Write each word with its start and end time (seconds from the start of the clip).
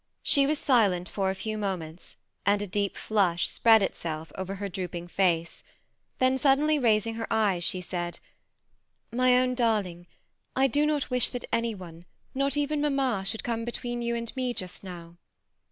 She 0.23 0.47
was 0.47 0.57
silent 0.57 1.07
for 1.07 1.29
a 1.29 1.35
few 1.35 1.59
moments, 1.59 2.17
and 2.43 2.59
a 2.59 2.65
deep 2.65 2.97
flush 2.97 3.47
spread 3.47 3.83
itself 3.83 4.31
over 4.33 4.55
her 4.55 4.67
drooping 4.67 5.09
face, 5.09 5.63
then 6.17 6.39
suddenly 6.39 6.79
raising 6.79 7.13
her 7.21 7.27
eyes, 7.29 7.63
she 7.63 7.81
said, 7.81 8.19
'^ 9.13 9.15
My 9.15 9.37
own 9.37 9.53
darling, 9.53 10.07
I 10.55 10.65
do 10.65 10.87
not 10.87 11.11
wish 11.11 11.29
that 11.29 11.45
any 11.53 11.75
one, 11.75 12.05
not 12.33 12.57
even 12.57 12.81
mamma, 12.81 13.21
should 13.27 13.43
come 13.43 13.63
between 13.63 14.01
you 14.01 14.15
and 14.15 14.35
me 14.35 14.55
just 14.55 14.83
now." 14.83 15.17